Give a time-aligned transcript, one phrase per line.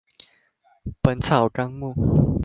[1.03, 1.93] 本草綱目